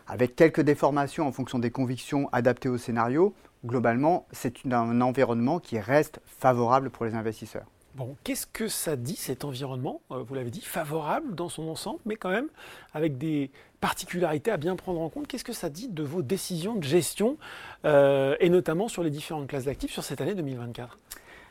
avec 0.07 0.35
quelques 0.35 0.61
déformations 0.61 1.27
en 1.27 1.31
fonction 1.31 1.57
des 1.57 1.71
convictions 1.71 2.29
adaptées 2.31 2.69
au 2.69 2.77
scénario, 2.77 3.33
globalement, 3.65 4.27
c'est 4.31 4.65
un 4.71 5.01
environnement 5.01 5.59
qui 5.59 5.79
reste 5.79 6.19
favorable 6.25 6.89
pour 6.89 7.05
les 7.05 7.15
investisseurs. 7.15 7.65
Bon, 7.95 8.15
qu'est-ce 8.23 8.45
que 8.45 8.67
ça 8.67 8.95
dit 8.95 9.15
cet 9.15 9.43
environnement 9.43 10.01
euh, 10.11 10.23
Vous 10.23 10.35
l'avez 10.35 10.51
dit, 10.51 10.61
favorable 10.61 11.33
dans 11.35 11.49
son 11.49 11.67
ensemble, 11.67 11.99
mais 12.05 12.15
quand 12.15 12.29
même 12.29 12.47
avec 12.93 13.17
des 13.17 13.51
particularités 13.81 14.51
à 14.51 14.57
bien 14.57 14.75
prendre 14.75 15.01
en 15.01 15.09
compte? 15.09 15.27
Qu'est-ce 15.27 15.43
que 15.43 15.53
ça 15.53 15.69
dit 15.69 15.89
de 15.89 16.03
vos 16.03 16.21
décisions 16.21 16.75
de 16.75 16.83
gestion, 16.83 17.37
euh, 17.85 18.35
et 18.39 18.49
notamment 18.49 18.87
sur 18.87 19.03
les 19.03 19.09
différentes 19.09 19.47
classes 19.47 19.65
d'actifs 19.65 19.91
sur 19.91 20.03
cette 20.03 20.21
année 20.21 20.35
2024 20.35 20.97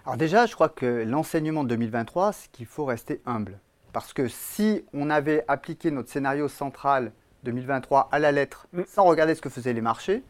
Alors 0.06 0.16
déjà, 0.16 0.46
je 0.46 0.54
crois 0.54 0.68
que 0.68 1.04
l'enseignement 1.04 1.64
de 1.64 1.70
2023, 1.70 2.32
c'est 2.32 2.50
qu'il 2.52 2.66
faut 2.66 2.84
rester 2.84 3.20
humble. 3.26 3.58
Parce 3.92 4.12
que 4.12 4.28
si 4.28 4.84
on 4.94 5.10
avait 5.10 5.44
appliqué 5.48 5.90
notre 5.90 6.08
scénario 6.08 6.48
central 6.48 7.12
2023 7.44 8.08
à 8.12 8.18
la 8.18 8.32
lettre, 8.32 8.68
Mm. 8.72 8.82
sans 8.86 9.04
regarder 9.04 9.34
ce 9.34 9.40
que 9.42 9.48
faisaient 9.48 9.72
les 9.72 9.80
marchés, 9.80 10.22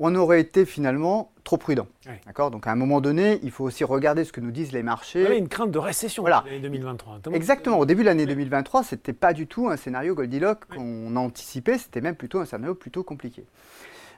on 0.00 0.14
aurait 0.14 0.40
été 0.40 0.64
finalement 0.64 1.30
trop 1.44 1.58
prudent. 1.58 1.86
D'accord? 2.26 2.50
Donc 2.50 2.66
à 2.66 2.72
un 2.72 2.74
moment 2.76 3.00
donné, 3.00 3.38
il 3.42 3.50
faut 3.50 3.64
aussi 3.64 3.84
regarder 3.84 4.24
ce 4.24 4.32
que 4.32 4.40
nous 4.40 4.50
disent 4.50 4.72
les 4.72 4.82
marchés. 4.82 5.20
Il 5.20 5.22
y 5.22 5.26
avait 5.26 5.38
une 5.38 5.48
crainte 5.48 5.70
de 5.70 5.78
récession 5.78 6.22
Voilà. 6.22 6.42
l'année 6.46 6.60
2023. 6.60 7.14
notamment. 7.14 7.36
Exactement. 7.36 7.78
Au 7.78 7.84
début 7.84 8.00
de 8.02 8.06
l'année 8.06 8.26
2023, 8.26 8.82
ce 8.82 8.94
n'était 8.94 9.12
pas 9.12 9.32
du 9.32 9.46
tout 9.46 9.68
un 9.68 9.76
scénario 9.76 10.14
Goldilocks 10.14 10.64
qu'on 10.66 11.14
anticipait, 11.16 11.78
c'était 11.78 12.00
même 12.00 12.16
plutôt 12.16 12.40
un 12.40 12.46
scénario 12.46 12.74
plutôt 12.74 13.04
compliqué. 13.04 13.44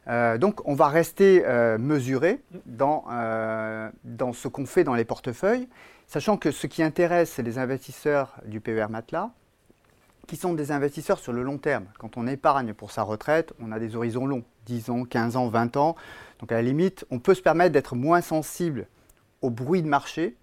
Euh, 0.08 0.38
donc 0.38 0.67
on 0.69 0.75
va 0.75 0.88
rester 0.88 1.44
euh, 1.46 1.79
mesuré 1.79 2.40
dans, 2.67 3.05
euh, 3.11 3.89
dans 4.05 4.32
ce 4.32 4.48
qu'on 4.48 4.67
fait 4.67 4.84
dans 4.84 4.94
les 4.94 5.05
portefeuilles, 5.05 5.69
sachant 6.06 6.36
que 6.36 6.51
ce 6.51 6.67
qui 6.67 6.82
intéresse, 6.82 7.32
c'est 7.36 7.43
les 7.43 7.58
investisseurs 7.58 8.34
du 8.46 8.60
PER 8.60 8.86
Matelas, 8.91 9.31
qui 10.26 10.36
sont 10.36 10.55
des 10.55 10.70
investisseurs 10.72 11.19
sur 11.19 11.32
le 11.32 11.43
long 11.43 11.58
terme. 11.58 11.86
Quand 11.98 12.17
on 12.17 12.26
épargne 12.26 12.74
pour 12.74 12.91
sa 12.91 13.02
retraite, 13.02 13.52
on 13.60 13.72
a 13.72 13.79
des 13.79 13.96
horizons 13.96 14.26
longs, 14.26 14.44
10 14.67 14.91
ans, 14.91 15.05
15 15.05 15.36
ans, 15.36 15.48
20 15.48 15.76
ans. 15.76 15.96
Donc 16.38 16.52
à 16.52 16.56
la 16.56 16.62
limite, 16.62 17.05
on 17.10 17.19
peut 17.19 17.34
se 17.34 17.43
permettre 17.43 17.72
d'être 17.72 17.96
moins 17.96 18.20
sensible 18.20 18.86
au 19.43 19.50
bruit 19.50 19.82
de 19.82 19.88
marché 19.88 20.36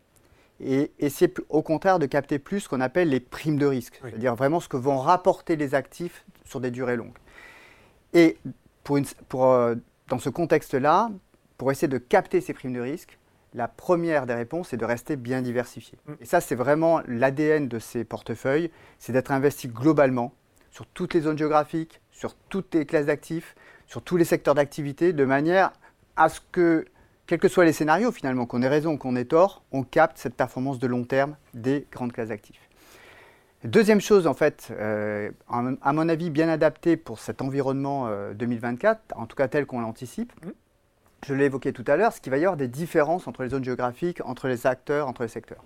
et 0.59 0.91
essayer 0.99 1.33
au 1.47 1.61
contraire 1.61 1.99
de 1.99 2.05
capter 2.05 2.37
plus 2.37 2.59
ce 2.61 2.69
qu'on 2.69 2.81
appelle 2.81 3.09
les 3.09 3.21
primes 3.21 3.57
de 3.57 3.65
risque, 3.65 3.99
Oui. 4.03 4.09
c'est-à-dire 4.11 4.35
vraiment 4.35 4.59
ce 4.59 4.67
que 4.67 4.75
vont 4.77 4.97
rapporter 4.99 5.55
les 5.55 5.73
actifs 5.73 6.25
sur 6.43 6.59
des 6.59 6.71
durées 6.71 6.97
longues. 6.97 7.17
Et 8.13 8.37
pour 8.83 8.97
une- 8.97 9.05
pour, 9.29 9.45
euh, 9.45 9.75
dans 10.09 10.19
ce 10.19 10.29
contexte-là, 10.29 11.11
pour 11.57 11.71
essayer 11.71 11.87
de 11.87 11.97
capter 11.97 12.41
ces 12.41 12.53
primes 12.53 12.73
de 12.73 12.81
risque, 12.81 13.17
la 13.53 13.67
première 13.67 14.25
des 14.25 14.33
réponses 14.33 14.73
est 14.73 14.77
de 14.77 14.85
rester 14.85 15.15
bien 15.15 15.41
diversifié. 15.41 15.97
Mm. 16.05 16.13
Et 16.21 16.25
ça, 16.25 16.41
c'est 16.41 16.55
vraiment 16.55 17.01
l'ADN 17.07 17.67
de 17.67 17.79
ces 17.79 18.03
portefeuilles, 18.03 18.71
c'est 18.97 19.13
d'être 19.13 19.31
investi 19.31 19.67
globalement 19.67 20.33
sur 20.71 20.85
toutes 20.85 21.13
les 21.13 21.21
zones 21.21 21.37
géographiques, 21.37 22.01
sur 22.11 22.35
toutes 22.35 22.75
les 22.75 22.85
classes 22.85 23.07
d'actifs, 23.07 23.55
sur 23.87 24.01
tous 24.01 24.17
les 24.17 24.25
secteurs 24.25 24.55
d'activité, 24.55 25.13
de 25.13 25.25
manière 25.25 25.71
à 26.15 26.29
ce 26.29 26.41
que, 26.51 26.85
quels 27.25 27.39
que 27.39 27.47
soient 27.47 27.65
les 27.65 27.73
scénarios 27.73 28.11
finalement, 28.11 28.45
qu'on 28.45 28.61
ait 28.61 28.67
raison 28.67 28.93
ou 28.93 28.97
qu'on 28.97 29.15
ait 29.15 29.25
tort, 29.25 29.63
on 29.71 29.83
capte 29.83 30.17
cette 30.17 30.35
performance 30.35 30.79
de 30.79 30.87
long 30.87 31.05
terme 31.05 31.35
des 31.53 31.87
grandes 31.91 32.13
classes 32.13 32.29
d'actifs. 32.29 32.69
Deuxième 33.65 33.99
chose, 33.99 34.25
en 34.25 34.33
fait, 34.33 34.69
euh, 34.71 35.31
à 35.49 35.91
mon 35.91 36.07
avis, 36.07 36.29
bien 36.29 36.47
adaptée 36.47 36.95
pour 36.95 37.19
cet 37.19 37.41
environnement 37.41 38.07
euh, 38.07 38.33
2024, 38.33 39.01
en 39.17 39.25
tout 39.25 39.35
cas 39.35 39.49
tel 39.49 39.65
qu'on 39.65 39.81
l'anticipe, 39.81 40.31
Mhm. 40.45 40.53
Je 41.25 41.33
l'ai 41.33 41.45
évoqué 41.45 41.73
tout 41.73 41.83
à 41.87 41.95
l'heure, 41.95 42.11
c'est 42.13 42.21
qu'il 42.21 42.31
va 42.31 42.37
y 42.37 42.43
avoir 42.45 42.57
des 42.57 42.67
différences 42.67 43.27
entre 43.27 43.43
les 43.43 43.49
zones 43.49 43.63
géographiques, 43.63 44.21
entre 44.25 44.47
les 44.47 44.65
acteurs, 44.67 45.07
entre 45.07 45.23
les 45.23 45.29
secteurs. 45.29 45.63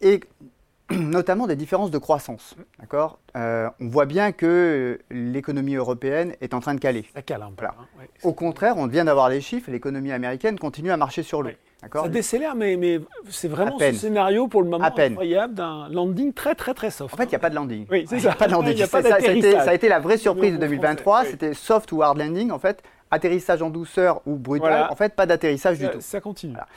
Et 0.00 0.20
notamment 0.90 1.46
des 1.46 1.56
différences 1.56 1.90
de 1.90 1.98
croissance. 1.98 2.56
D'accord? 2.80 3.18
Euh, 3.36 3.68
On 3.80 3.88
voit 3.88 4.06
bien 4.06 4.32
que 4.32 4.98
l'économie 5.10 5.74
européenne 5.76 6.34
est 6.40 6.52
en 6.54 6.60
train 6.60 6.74
de 6.74 6.80
caler. 6.80 7.04
Ça 7.14 7.22
cale 7.22 7.42
un 7.42 7.50
peu. 7.50 7.64
Voilà. 7.64 7.74
hein, 7.80 7.86
ouais. 8.00 8.08
Au 8.24 8.32
contraire, 8.32 8.74
on 8.76 8.86
vient 8.86 9.04
d'avoir 9.04 9.28
les 9.28 9.40
chiffres, 9.40 9.70
l'économie 9.70 10.10
américaine 10.12 10.58
continue 10.58 10.90
à 10.90 10.96
marcher 10.96 11.22
sur 11.22 11.42
l'eau. 11.42 11.50
D'accord? 11.82 12.02
Ça 12.04 12.08
décélère, 12.10 12.54
mais, 12.56 12.76
mais 12.76 13.00
c'est 13.30 13.48
vraiment 13.48 13.78
ce 13.78 13.92
scénario 13.92 14.48
pour 14.48 14.62
le 14.62 14.68
moment 14.68 14.84
À 14.84 14.90
peine. 14.90 15.12
incroyable 15.12 15.54
d'un 15.54 15.88
landing 15.88 16.32
très 16.34 16.54
très 16.54 16.74
très 16.74 16.90
soft. 16.90 17.14
En 17.14 17.16
fait, 17.16 17.24
il 17.24 17.28
n'y 17.30 17.34
a 17.36 17.38
pas 17.38 17.48
de 17.50 17.54
landing. 17.54 17.86
Oui, 17.90 18.04
c'est 18.08 18.16
Il 18.18 18.22
y 18.22 18.26
a 18.26 18.32
ça. 18.32 18.36
pas 18.36 18.48
de 18.48 18.52
landing. 18.52 18.74
Il 18.76 18.82
a 18.82 18.86
pas 18.88 19.02
ça, 19.02 19.08
ça, 19.08 19.14
a 19.14 19.18
été, 19.20 19.26
d'atterrissage. 19.28 19.64
ça 19.64 19.70
a 19.70 19.74
été 19.74 19.88
la 19.88 19.98
vraie 20.00 20.18
surprise 20.18 20.50
de 20.52 20.56
mot 20.56 20.60
2023. 20.62 21.12
français, 21.14 21.26
oui. 21.28 21.30
C'était 21.32 21.54
soft 21.54 21.90
ou 21.92 22.02
hard 22.02 22.18
landing. 22.18 22.50
En 22.50 22.58
fait, 22.58 22.82
atterrissage 23.10 23.62
en 23.62 23.70
douceur 23.70 24.22
ou 24.26 24.36
brutal. 24.36 24.70
Voilà. 24.70 24.92
En 24.92 24.96
fait, 24.96 25.14
pas 25.14 25.26
d'atterrissage 25.26 25.78
du 25.78 25.84
ça, 25.84 25.90
tout. 25.90 26.00
ça 26.00 26.20
continue. 26.20 26.52
Voilà. 26.52 26.68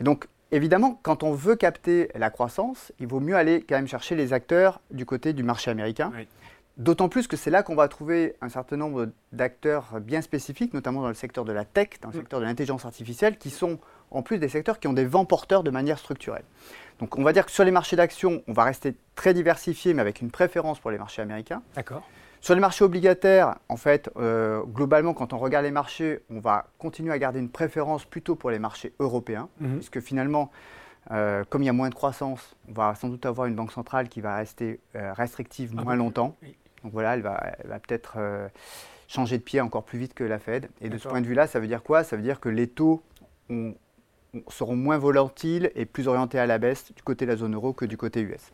Et 0.00 0.04
donc, 0.04 0.26
évidemment, 0.52 0.98
quand 1.02 1.22
on 1.22 1.32
veut 1.32 1.56
capter 1.56 2.10
la 2.14 2.30
croissance, 2.30 2.92
il 2.98 3.06
vaut 3.06 3.20
mieux 3.20 3.36
aller 3.36 3.64
quand 3.68 3.76
même 3.76 3.88
chercher 3.88 4.14
les 4.14 4.32
acteurs 4.32 4.80
du 4.90 5.06
côté 5.06 5.32
du 5.32 5.42
marché 5.42 5.70
américain. 5.70 6.12
D'autant 6.76 7.10
plus 7.10 7.26
que 7.26 7.36
c'est 7.36 7.50
là 7.50 7.62
qu'on 7.62 7.74
va 7.74 7.88
trouver 7.88 8.36
un 8.40 8.48
certain 8.48 8.76
nombre 8.76 9.08
d'acteurs 9.32 10.00
bien 10.00 10.22
spécifiques, 10.22 10.72
notamment 10.72 11.02
dans 11.02 11.08
le 11.08 11.14
secteur 11.14 11.44
de 11.44 11.52
la 11.52 11.64
tech, 11.66 11.88
dans 12.00 12.08
le 12.08 12.14
mm. 12.14 12.20
secteur 12.20 12.40
de 12.40 12.44
l'intelligence 12.46 12.86
artificielle, 12.86 13.36
qui 13.36 13.50
sont 13.50 13.78
en 14.10 14.22
plus 14.22 14.38
des 14.38 14.48
secteurs 14.48 14.80
qui 14.80 14.88
ont 14.88 14.92
des 14.94 15.04
vents 15.04 15.26
porteurs 15.26 15.62
de 15.62 15.70
manière 15.70 15.98
structurelle. 15.98 16.44
Donc 16.98 17.18
on 17.18 17.22
va 17.22 17.32
dire 17.32 17.44
que 17.44 17.52
sur 17.52 17.64
les 17.64 17.70
marchés 17.70 17.96
d'actions, 17.96 18.42
on 18.46 18.52
va 18.52 18.64
rester 18.64 18.94
très 19.14 19.34
diversifié, 19.34 19.92
mais 19.92 20.00
avec 20.00 20.22
une 20.22 20.30
préférence 20.30 20.78
pour 20.78 20.90
les 20.90 20.98
marchés 20.98 21.22
américains. 21.22 21.62
D'accord. 21.74 22.02
Sur 22.40 22.54
les 22.54 22.60
marchés 22.60 22.84
obligataires, 22.84 23.56
en 23.68 23.76
fait, 23.76 24.10
euh, 24.16 24.62
globalement, 24.62 25.12
quand 25.12 25.34
on 25.34 25.38
regarde 25.38 25.64
les 25.64 25.70
marchés, 25.70 26.20
on 26.30 26.40
va 26.40 26.66
continuer 26.78 27.12
à 27.12 27.18
garder 27.18 27.38
une 27.38 27.50
préférence 27.50 28.06
plutôt 28.06 28.34
pour 28.34 28.50
les 28.50 28.58
marchés 28.58 28.94
européens, 28.98 29.48
mhm. 29.60 29.76
puisque 29.76 30.00
finalement, 30.00 30.50
euh, 31.10 31.44
comme 31.50 31.62
il 31.62 31.66
y 31.66 31.68
a 31.68 31.74
moins 31.74 31.90
de 31.90 31.94
croissance, 31.94 32.56
on 32.68 32.72
va 32.72 32.94
sans 32.94 33.08
doute 33.08 33.26
avoir 33.26 33.46
une 33.46 33.54
banque 33.54 33.72
centrale 33.72 34.08
qui 34.08 34.22
va 34.22 34.36
rester 34.36 34.80
euh, 34.96 35.12
restrictive 35.12 35.74
moins 35.74 35.96
longtemps. 35.96 36.34
Donc 36.82 36.92
voilà, 36.92 37.14
elle 37.14 37.20
va, 37.20 37.52
peut-être 37.86 38.16
changer 39.06 39.36
de 39.36 39.42
pied 39.42 39.60
encore 39.60 39.84
plus 39.84 39.98
vite 39.98 40.14
que 40.14 40.24
la 40.24 40.38
Fed. 40.38 40.70
Et 40.80 40.88
de 40.88 40.96
ce 40.96 41.08
point 41.08 41.20
de 41.20 41.26
vue-là, 41.26 41.46
ça 41.46 41.60
veut 41.60 41.66
dire 41.66 41.82
quoi? 41.82 42.04
Ça 42.04 42.16
veut 42.16 42.22
dire 42.22 42.40
que 42.40 42.48
les 42.48 42.68
taux 42.68 43.02
seront 44.48 44.76
moins 44.76 44.96
volatiles 44.96 45.70
et 45.74 45.84
plus 45.84 46.08
orientés 46.08 46.38
à 46.38 46.46
la 46.46 46.56
baisse 46.56 46.90
du 46.94 47.02
côté 47.02 47.26
de 47.26 47.30
la 47.32 47.36
zone 47.36 47.54
euro 47.54 47.74
que 47.74 47.84
du 47.84 47.98
côté 47.98 48.22
US. 48.22 48.50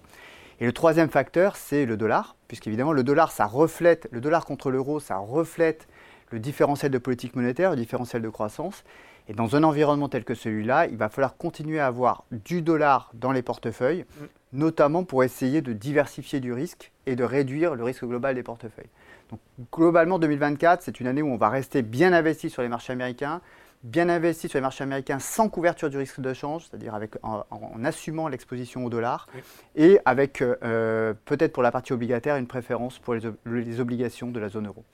Et 0.60 0.66
le 0.66 0.72
troisième 0.72 1.10
facteur, 1.10 1.56
c'est 1.56 1.84
le 1.84 1.96
dollar, 1.96 2.36
puisqu'évidemment 2.48 2.92
le 2.92 3.04
dollar, 3.04 3.30
ça 3.30 3.46
reflète, 3.46 4.08
le 4.10 4.20
dollar 4.20 4.44
contre 4.46 4.70
l'euro, 4.70 5.00
ça 5.00 5.18
reflète 5.18 5.86
le 6.30 6.38
différentiel 6.38 6.90
de 6.90 6.98
politique 6.98 7.36
monétaire, 7.36 7.70
le 7.70 7.76
différentiel 7.76 8.22
de 8.22 8.28
croissance. 8.28 8.84
Et 9.28 9.34
dans 9.34 9.56
un 9.56 9.64
environnement 9.64 10.08
tel 10.08 10.24
que 10.24 10.34
celui-là, 10.34 10.86
il 10.86 10.96
va 10.96 11.08
falloir 11.08 11.36
continuer 11.36 11.80
à 11.80 11.86
avoir 11.86 12.24
du 12.30 12.62
dollar 12.62 13.10
dans 13.14 13.32
les 13.32 13.42
portefeuilles, 13.42 14.04
mm. 14.20 14.24
notamment 14.52 15.04
pour 15.04 15.24
essayer 15.24 15.60
de 15.60 15.72
diversifier 15.72 16.40
du 16.40 16.52
risque 16.52 16.92
et 17.06 17.16
de 17.16 17.24
réduire 17.24 17.74
le 17.74 17.84
risque 17.84 18.04
global 18.04 18.34
des 18.34 18.42
portefeuilles. 18.42 18.90
Donc 19.30 19.40
globalement, 19.72 20.18
2024, 20.18 20.82
c'est 20.82 21.00
une 21.00 21.08
année 21.08 21.22
où 21.22 21.28
on 21.28 21.36
va 21.36 21.48
rester 21.48 21.82
bien 21.82 22.12
investi 22.12 22.48
sur 22.48 22.62
les 22.62 22.68
marchés 22.68 22.92
américains, 22.92 23.40
bien 23.82 24.08
investi 24.08 24.48
sur 24.48 24.58
les 24.58 24.62
marchés 24.62 24.84
américains 24.84 25.18
sans 25.18 25.48
couverture 25.48 25.90
du 25.90 25.96
risque 25.96 26.20
de 26.20 26.32
change, 26.32 26.66
c'est-à-dire 26.68 26.98
en, 27.22 27.44
en, 27.50 27.84
assumant 27.84 28.28
l'exposition 28.28 28.84
au 28.84 28.90
dollar, 28.90 29.26
et 29.74 29.98
avec 30.04 30.42
euh, 30.42 30.56
euh, 30.62 31.14
peut-être 31.24 31.52
pour 31.52 31.62
la 31.62 31.70
partie 31.70 31.92
obligataire 31.92 32.36
une 32.36 32.46
préférence 32.46 32.98
pour 32.98 33.14
les, 33.14 33.22
les, 33.46 33.80
obligations 33.80 34.30
de 34.30 34.40
la 34.40 34.48
zone 34.48 34.66
euro. 34.66 34.84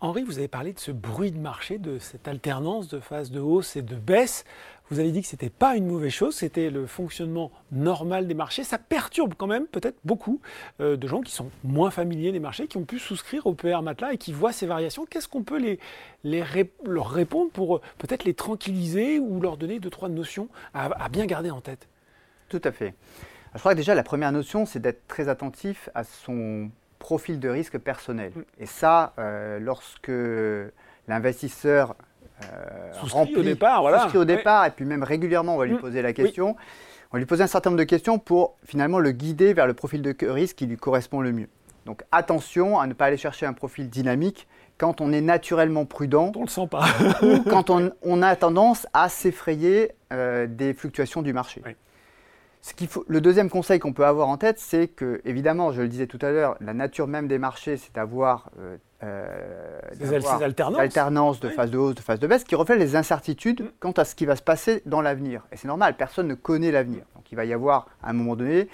Henri, 0.00 0.22
vous 0.22 0.38
avez 0.38 0.48
parlé 0.48 0.72
de 0.72 0.78
ce 0.78 0.90
bruit 0.90 1.30
de 1.30 1.38
marché, 1.38 1.78
de 1.78 1.98
cette 1.98 2.28
alternance 2.28 2.88
de 2.88 3.00
phase 3.00 3.30
de 3.30 3.40
hausse 3.40 3.76
et 3.76 3.82
de 3.82 3.96
baisse. 3.96 4.44
Vous 4.90 4.98
avez 4.98 5.12
dit 5.12 5.22
que 5.22 5.28
ce 5.28 5.36
n'était 5.36 5.50
pas 5.50 5.76
une 5.76 5.86
mauvaise 5.86 6.12
chose, 6.12 6.34
c'était 6.34 6.68
le 6.68 6.84
fonctionnement 6.84 7.52
normal 7.70 8.26
des 8.26 8.34
marchés. 8.34 8.64
Ça 8.64 8.76
perturbe 8.76 9.34
quand 9.38 9.46
même 9.46 9.66
peut-être 9.68 9.98
beaucoup 10.04 10.40
euh, 10.80 10.96
de 10.96 11.06
gens 11.06 11.20
qui 11.20 11.30
sont 11.30 11.48
moins 11.62 11.92
familiers 11.92 12.32
des 12.32 12.40
marchés, 12.40 12.66
qui 12.66 12.76
ont 12.76 12.84
pu 12.84 12.98
souscrire 12.98 13.46
au 13.46 13.54
PR 13.54 13.82
Matelas 13.82 14.14
et 14.14 14.18
qui 14.18 14.32
voient 14.32 14.52
ces 14.52 14.66
variations. 14.66 15.06
Qu'est-ce 15.06 15.28
qu'on 15.28 15.44
peut 15.44 15.58
les, 15.58 15.78
les 16.24 16.42
leur 16.84 17.08
répondre 17.08 17.52
pour 17.52 17.76
euh, 17.76 17.80
peut-être 17.98 18.24
les 18.24 18.34
tranquilliser 18.34 19.20
ou 19.20 19.40
leur 19.40 19.56
donner 19.56 19.78
deux, 19.78 19.90
trois 19.90 20.08
notions 20.08 20.48
à, 20.74 21.08
bien 21.08 21.26
garder 21.26 21.52
en 21.52 21.60
tête? 21.60 21.86
Tout 22.48 22.62
à 22.64 22.72
fait. 22.72 22.94
Je 23.54 23.60
crois 23.60 23.72
que 23.72 23.76
déjà 23.76 23.94
la 23.94 24.02
première 24.02 24.32
notion, 24.32 24.66
c'est 24.66 24.80
d'être 24.80 25.06
très 25.06 25.28
attentif 25.28 25.88
à 25.94 26.02
son 26.02 26.68
profil 26.98 27.38
de 27.38 27.48
risque 27.48 27.78
personnel. 27.78 28.32
Mm. 28.34 28.42
Et 28.58 28.66
ça, 28.66 29.14
euh, 29.20 29.60
lorsque 29.60 30.10
l'investisseur 31.06 31.94
euh, 32.42 32.92
souscrit 33.00 33.36
au 33.36 33.42
départ, 33.42 33.82
voilà. 33.82 34.08
au 34.14 34.24
départ, 34.24 34.66
et 34.66 34.70
puis 34.70 34.84
même 34.84 35.02
régulièrement, 35.02 35.54
on 35.54 35.58
va 35.58 35.66
lui 35.66 35.74
mm. 35.74 35.80
poser 35.80 36.02
la 36.02 36.12
question. 36.12 36.56
On 37.12 37.16
va 37.16 37.18
lui 37.18 37.26
poser 37.26 37.42
un 37.42 37.48
certain 37.48 37.70
nombre 37.70 37.80
de 37.80 37.84
questions 37.84 38.18
pour 38.18 38.56
finalement 38.64 39.00
le 39.00 39.10
guider 39.10 39.52
vers 39.52 39.66
le 39.66 39.74
profil 39.74 40.00
de 40.00 40.14
risque 40.26 40.56
qui 40.56 40.66
lui 40.66 40.76
correspond 40.76 41.20
le 41.20 41.32
mieux. 41.32 41.48
Donc 41.86 42.04
attention 42.12 42.78
à 42.78 42.86
ne 42.86 42.92
pas 42.92 43.06
aller 43.06 43.16
chercher 43.16 43.46
un 43.46 43.52
profil 43.52 43.88
dynamique 43.88 44.46
quand 44.78 45.00
on 45.00 45.12
est 45.12 45.20
naturellement 45.20 45.84
prudent. 45.84 46.30
On 46.36 46.42
le 46.42 46.48
sent 46.48 46.68
pas. 46.70 46.84
ou 47.22 47.42
quand 47.50 47.70
on, 47.70 48.22
a 48.22 48.36
tendance 48.36 48.86
à 48.92 49.08
s'effrayer 49.08 49.92
euh, 50.12 50.46
des 50.46 50.72
fluctuations 50.72 51.22
du 51.22 51.32
marché. 51.32 51.62
Ce 52.62 52.74
faut, 52.86 53.04
le 53.08 53.20
deuxième 53.22 53.48
conseil 53.48 53.78
qu'on 53.78 53.94
peut 53.94 54.04
avoir 54.04 54.28
en 54.28 54.36
tête, 54.36 54.58
c'est 54.58 54.88
que, 54.88 55.22
évidemment, 55.24 55.72
je 55.72 55.80
le 55.80 55.88
disais 55.88 56.06
tout 56.06 56.18
à 56.20 56.30
l'heure, 56.30 56.56
la 56.60 56.74
nature 56.74 57.06
même 57.06 57.26
des 57.26 57.38
marchés, 57.38 57.78
c'est 57.78 57.94
d'avoir 57.94 58.50
euh, 58.58 58.76
euh, 59.02 59.80
ces, 59.98 60.14
alternances, 60.78 61.40
de 61.40 61.48
phase 61.48 61.70
de 61.70 61.78
hausse, 61.78 61.94
de 61.94 62.00
phase 62.00 62.20
de 62.20 62.26
baisse, 62.26 62.44
qui 62.44 62.54
reflètent 62.54 62.78
les 62.78 62.96
incertitudes 62.96 63.62
mm. 63.62 63.70
quant 63.80 63.92
à 63.92 64.04
ce 64.04 64.14
qui 64.14 64.26
va 64.26 64.36
se 64.36 64.42
passer 64.42 64.82
dans 64.84 65.00
l'avenir. 65.00 65.46
Et 65.52 65.56
c'est 65.56 65.68
normal, 65.68 65.96
personne 65.96 66.28
ne 66.28 66.34
connaît 66.34 66.70
l'avenir. 66.70 67.04
Donc 67.14 67.32
il 67.32 67.34
va 67.34 67.46
y 67.46 67.54
avoir, 67.54 67.86
à 68.02 68.10
un 68.10 68.12
moment 68.12 68.36
donné, 68.36 68.68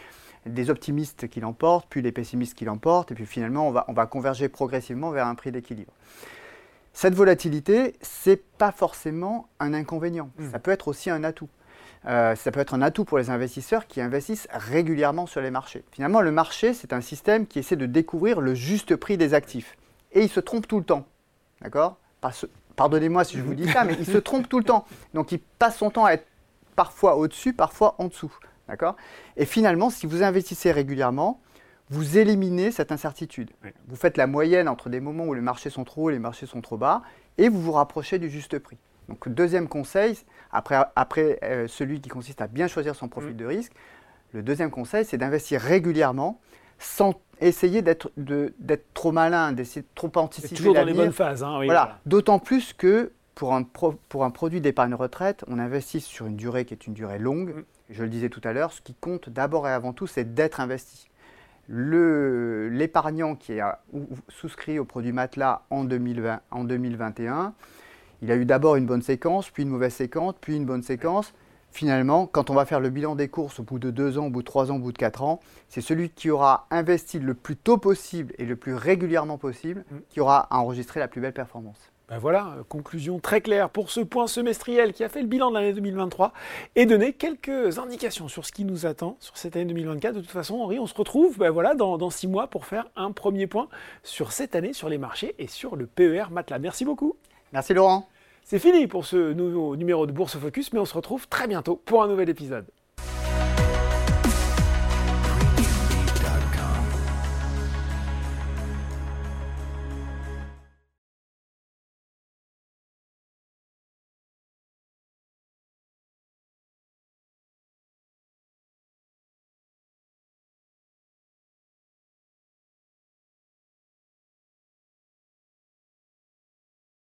des 0.47 0.69
optimistes 0.69 1.29
qui 1.29 1.41
l'emportent, 1.41 1.87
puis 1.89 2.03
les 2.03 2.13
pessimistes 2.13 2.55
qui 2.55 2.65
l'emportent, 2.65 3.13
et 3.13 3.15
puis 3.15 3.27
finalement, 3.27 3.69
on 3.69 3.71
va, 3.71 3.85
on 3.87 3.93
va 3.93 4.07
converger 4.07 4.49
progressivement 4.49 5.11
vers 5.11 5.29
un 5.29 5.37
prix 5.37 5.53
d'équilibre. 5.53 5.93
Cette 6.93 7.15
volatilité, 7.15 7.95
c'est 8.01 8.43
pas 8.59 8.73
forcément 8.73 9.49
un 9.61 9.75
inconvénient. 9.75 10.31
Mm. 10.39 10.51
Ça 10.51 10.59
peut 10.59 10.73
être 10.73 10.89
aussi 10.89 11.09
un 11.09 11.23
atout. 11.23 11.49
Euh, 12.07 12.37
ça 12.37 12.53
peut 12.53 12.61
être 12.61 12.75
un 12.75 12.83
atout 12.83 13.05
pour 13.05 13.19
les 13.19 13.31
investisseurs 13.31 13.87
qui 13.87 14.01
investissent 14.01 14.47
régulièrement 14.53 15.27
sur 15.27 15.41
les 15.41 15.51
marchés. 15.51 15.85
Finalement, 15.91 16.21
le 16.21 16.31
marché, 16.31 16.73
c'est 16.73 16.93
un 16.93 17.01
système 17.01 17.47
qui 17.47 17.59
essaie 17.59 17.77
de 17.77 17.87
découvrir 17.87 18.41
le 18.41 18.55
juste 18.55 18.95
prix 18.97 19.17
des 19.17 19.35
actifs 19.35 19.77
et 20.13 20.23
il 20.23 20.29
se 20.29 20.41
trompe 20.41 20.69
tout 20.69 20.79
le 20.79 20.85
temps. 20.85 21.07
D'accord? 21.61 21.99
Pardonnez-moi 22.77 23.25
si 23.25 23.39
je 23.39 23.43
vous 23.43 23.55
dis 23.55 23.69
ça, 23.71 23.85
mais 23.85 23.97
il 23.99 24.07
se 24.07 24.19
trompe 24.19 24.49
tout 24.49 24.59
le 24.59 24.65
temps. 24.65 24.87
Donc 25.15 25.33
il 25.33 25.41
passe 25.41 25.79
son 25.79 25.91
temps 25.91 26.05
à 26.05 26.13
être 26.13 26.27
parfois 26.77 27.17
au-dessus, 27.17 27.53
parfois 27.53 27.97
en 27.99 28.07
dessous. 28.07 28.33
D'accord? 28.69 28.97
Et 29.37 29.47
finalement, 29.47 29.91
si 29.91 30.07
vous 30.07 30.23
investissez 30.23 30.71
régulièrement, 30.73 31.41
vous 31.89 32.19
éliminez 32.19 32.71
cette 32.73 32.93
incertitude. 32.93 33.51
Vous 33.87 33.97
faites 33.97 34.17
la 34.17 34.27
moyenne 34.27 34.69
entre 34.69 34.89
des 34.89 35.01
moments 35.01 35.25
où 35.25 35.35
les 35.35 35.41
marchés 35.41 35.71
sont 35.71 35.85
trop 35.85 36.05
hauts 36.05 36.11
et 36.11 36.15
les 36.15 36.19
marchés 36.19 36.47
sont 36.47 36.61
trop 36.61 36.77
bas, 36.77 37.03
et 37.39 37.49
vous 37.49 37.63
vous 37.63 37.73
rapprochez 37.73 38.19
du 38.19 38.29
juste 38.29 38.59
prix. 38.59 38.77
Donc 39.09 39.29
deuxième 39.29 39.69
conseil, 39.69 40.19
après, 40.51 40.77
après 40.97 41.39
euh, 41.43 41.69
celui 41.69 42.01
qui 42.01 42.09
consiste 42.09 42.41
à 42.41 42.47
bien 42.47 42.67
choisir 42.67 42.95
son 42.95 43.09
profil 43.09 43.33
mm. 43.33 43.37
de 43.37 43.45
risque, 43.47 43.73
le 44.33 44.43
deuxième 44.43 44.71
conseil, 44.71 45.05
c'est 45.05 45.19
d'investir 45.19 45.61
régulièrement 45.61 46.41
sans 46.79 47.15
essayer 47.41 47.83
d'être 47.83 48.11
trop 48.93 49.13
malin, 49.13 49.53
d'essayer 49.53 49.83
de 49.83 49.87
trop 49.95 50.11
anticiper 50.17 50.55
Toujours 50.55 50.75
dans 50.75 50.85
les 50.85 50.93
bonnes 50.93 51.13
phases. 51.13 51.43
Hein, 51.43 51.61
voilà. 51.65 51.99
D'autant 52.07 52.39
plus 52.39 52.73
que 52.73 53.13
pour 53.35 53.55
un, 53.55 53.63
pour 53.63 54.25
un 54.25 54.31
produit 54.31 54.61
d'épargne 54.61 54.95
retraite, 54.95 55.45
on 55.49 55.59
investit 55.59 56.01
sur 56.01 56.27
une 56.27 56.37
durée 56.37 56.65
qui 56.65 56.75
est 56.75 56.87
une 56.87 56.95
durée 56.95 57.19
longue. 57.19 57.55
Mm. 57.55 57.65
Je 57.91 58.03
le 58.03 58.09
disais 58.09 58.29
tout 58.29 58.41
à 58.45 58.53
l'heure, 58.53 58.73
ce 58.73 58.81
qui 58.81 58.95
compte 58.95 59.31
d'abord 59.31 59.69
et 59.69 59.73
avant 59.73 59.93
tout, 59.93 60.07
c'est 60.07 60.35
d'être 60.35 60.61
investi. 60.61 61.09
L'épargnant 61.69 63.35
qui 63.35 63.59
a 63.61 63.81
souscrit 64.29 64.79
au 64.79 64.85
produit 64.85 65.13
matelas 65.13 65.63
en, 65.71 65.85
2020, 65.85 66.41
en 66.51 66.65
2021, 66.65 67.55
il 68.23 68.31
a 68.31 68.37
eu 68.37 68.45
d'abord 68.45 68.77
une 68.77 68.87
bonne 68.87 69.03
séquence, 69.03 69.51
puis 69.51 69.63
une 69.63 69.71
mauvaise 69.71 69.95
séquence, 69.95 70.35
puis 70.41 70.57
une 70.57 70.65
bonne 70.65 70.83
séquence 70.83 71.33
finalement, 71.77 72.27
quand 72.27 72.49
on 72.49 72.55
va 72.55 72.65
faire 72.65 72.81
le 72.81 72.89
bilan 72.89 73.15
des 73.17 73.29
courses 73.29 73.61
au 73.61 73.63
bout 73.63 73.79
de 73.79 73.91
deux 73.91 74.19
ans, 74.19 74.27
au 74.27 74.31
bout 74.31 74.41
de 74.41 74.47
trois 74.47 74.73
ans, 74.73 74.77
au 74.77 74.81
bout 74.81 74.93
de 74.93 74.99
quatre 74.99 75.23
ans, 75.23 75.41
c'est 75.69 75.83
celui 75.83 76.09
qui 76.09 76.31
aura 76.31 76.67
investi 76.71 77.19
le 77.19 77.35
plus 77.35 77.57
tôt 77.57 77.77
possible 77.77 78.33
et 78.39 78.47
le 78.47 78.57
plus 78.57 78.75
régulièrement 78.75 79.37
possible 79.37 79.85
mm. 79.91 79.97
qui 80.09 80.21
aura 80.21 80.49
enregistré 80.51 81.01
la 81.01 81.09
plus 81.09 81.21
belle 81.21 81.35
performance. 81.35 81.93
Ben 82.09 82.19
voilà, 82.19 82.55
euh, 82.57 82.63
conclusion 82.67 83.19
très 83.19 83.41
claire 83.41 83.69
pour 83.69 83.91
ce 83.91 84.01
point 84.01 84.29
semestriel 84.29 84.93
qui 84.93 85.03
a 85.03 85.09
fait 85.09 85.21
le 85.21 85.27
bilan 85.27 85.51
de 85.51 85.57
l'année 85.57 85.73
2023 85.73 86.33
et 86.77 86.87
donné 86.87 87.13
quelques 87.13 87.79
indications 87.79 88.29
sur 88.29 88.47
ce 88.47 88.53
qui 88.53 88.65
nous 88.65 88.87
attend 88.87 89.17
sur 89.19 89.37
cette 89.37 89.57
année 89.57 89.65
2024. 89.67 90.15
De 90.15 90.21
toute 90.21 90.31
façon, 90.31 90.61
Henri, 90.61 90.79
on 90.79 90.87
se 90.87 90.95
retrouve 90.95 91.37
ben 91.37 91.51
voilà, 91.51 91.75
dans, 91.75 91.99
dans 91.99 92.11
six 92.11 92.29
mois 92.29 92.47
pour 92.47 92.65
faire 92.65 92.87
un 92.95 93.11
premier 93.11 93.49
point 93.49 93.69
sur 94.05 94.31
cette 94.31 94.55
année, 94.55 94.73
sur 94.73 94.89
les 94.89 94.99
marchés 94.99 95.35
et 95.39 95.49
sur 95.49 95.75
le 95.75 95.87
PER 95.87 96.27
Matelas. 96.31 96.61
Merci 96.61 96.85
beaucoup. 96.85 97.17
Merci 97.53 97.75
Laurent. 97.75 98.09
C'est 98.43 98.59
fini 98.59 98.87
pour 98.87 99.05
ce 99.05 99.33
nouveau 99.33 99.77
numéro 99.77 100.07
de 100.07 100.13
Bourse 100.13 100.37
Focus, 100.37 100.73
mais 100.73 100.79
on 100.79 100.85
se 100.85 100.95
retrouve 100.95 101.29
très 101.29 101.49
bientôt 101.49 101.81
pour 101.85 102.03
un 102.03 102.09
nouvel 102.09 102.29
épisode. 102.29 102.67